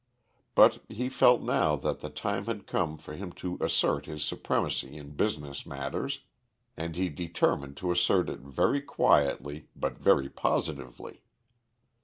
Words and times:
But 0.55 0.83
he 0.89 1.09
felt 1.09 1.43
now 1.43 1.75
that 1.75 1.99
the 1.99 2.09
time 2.09 2.45
had 2.47 2.65
come 2.65 2.97
for 2.97 3.13
him 3.13 3.31
to 3.33 3.59
assert 3.61 4.07
his 4.07 4.23
supremacy 4.25 4.97
in 4.97 5.11
business 5.11 5.63
matters, 5.63 6.21
and 6.75 6.95
he 6.95 7.07
determined 7.07 7.77
to 7.77 7.91
assert 7.91 8.27
it 8.27 8.39
very 8.39 8.81
quietly 8.81 9.67
but 9.75 9.99
very 9.99 10.27
positively. 10.27 11.21